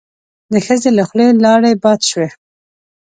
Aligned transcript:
د 0.51 0.53
ښځې 0.65 0.89
له 0.97 1.03
خولې 1.07 1.27
لاړې 1.45 1.71
باد 1.83 1.99
شوې. 2.09 2.27